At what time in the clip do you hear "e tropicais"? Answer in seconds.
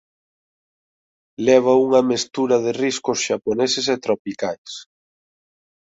3.95-4.71